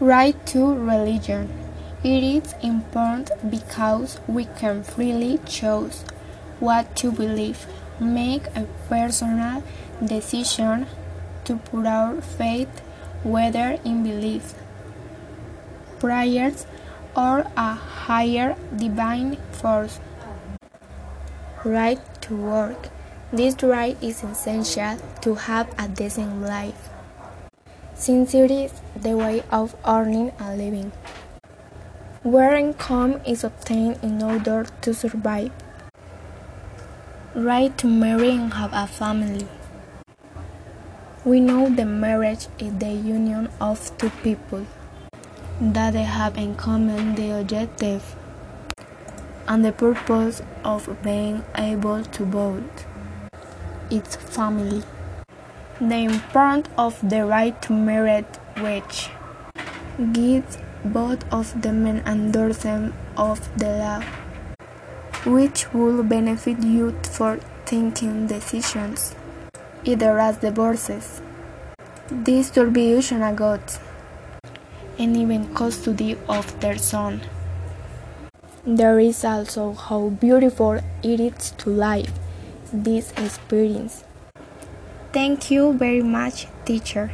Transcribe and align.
Right 0.00 0.36
to 0.46 0.74
religion. 0.74 1.50
It 2.04 2.22
is 2.22 2.54
important 2.62 3.50
because 3.50 4.20
we 4.28 4.44
can 4.44 4.84
freely 4.84 5.40
choose 5.44 6.04
what 6.60 6.94
to 7.02 7.10
believe, 7.10 7.66
make 7.98 8.46
a 8.54 8.66
personal 8.88 9.64
decision 10.04 10.86
to 11.46 11.56
put 11.56 11.86
our 11.86 12.20
faith 12.20 12.80
whether 13.24 13.80
in 13.84 14.04
belief, 14.04 14.54
prayers, 15.98 16.66
or 17.16 17.46
a 17.56 17.74
higher 17.74 18.54
divine 18.76 19.36
force. 19.50 19.98
Right 21.64 21.98
to 22.22 22.36
work. 22.36 22.88
This 23.32 23.60
right 23.64 23.96
is 24.00 24.22
essential 24.22 24.96
to 25.22 25.34
have 25.34 25.74
a 25.76 25.88
decent 25.88 26.40
life, 26.42 26.88
since 27.98 28.32
it 28.32 28.50
is 28.50 28.72
the 28.94 29.16
way 29.16 29.42
of 29.50 29.74
earning 29.84 30.30
a 30.38 30.54
living, 30.54 30.92
where 32.22 32.54
income 32.54 33.20
is 33.26 33.42
obtained 33.42 33.98
in 34.02 34.22
order 34.22 34.64
to 34.82 34.94
survive. 34.94 35.50
Right 37.34 37.76
to 37.78 37.88
marry 37.88 38.30
and 38.30 38.54
have 38.54 38.72
a 38.72 38.86
family. 38.86 39.48
We 41.24 41.40
know 41.40 41.68
that 41.68 41.84
marriage 41.84 42.46
is 42.60 42.78
the 42.78 42.92
union 42.92 43.50
of 43.60 43.90
two 43.98 44.10
people 44.22 44.64
that 45.60 45.92
they 45.92 46.04
have 46.04 46.38
in 46.38 46.54
common 46.54 47.16
the 47.16 47.40
objective 47.40 48.14
and 49.48 49.64
the 49.64 49.72
purpose 49.72 50.40
of 50.62 50.88
being 51.02 51.44
able 51.56 52.04
to 52.04 52.24
vote 52.24 52.84
its 53.90 54.14
family. 54.14 54.84
The 55.80 55.94
importance 55.94 56.68
of 56.76 56.98
the 57.08 57.24
right 57.24 57.54
to 57.62 57.72
marriage, 57.72 58.26
which 58.58 59.10
gives 60.12 60.58
both 60.84 61.22
of 61.32 61.62
the 61.62 61.72
men 61.72 62.02
endorsement 62.04 62.94
of 63.16 63.38
the 63.56 63.70
law, 63.78 64.02
which 65.24 65.72
will 65.72 66.02
benefit 66.02 66.64
youth 66.64 67.06
for 67.16 67.38
taking 67.64 68.26
decisions, 68.26 69.14
either 69.84 70.18
as 70.18 70.38
divorces, 70.38 71.22
distribution 72.24 73.22
of 73.22 73.36
goods, 73.36 73.78
and 74.98 75.16
even 75.16 75.54
custody 75.54 76.18
of 76.28 76.58
their 76.58 76.76
son. 76.76 77.20
There 78.66 78.98
is 78.98 79.24
also 79.24 79.74
how 79.74 80.08
beautiful 80.08 80.80
it 81.04 81.20
is 81.20 81.52
to 81.58 81.70
live 81.70 82.10
this 82.72 83.12
experience. 83.12 84.02
Thank 85.12 85.50
you 85.50 85.72
very 85.72 86.02
much, 86.02 86.46
teacher. 86.64 87.10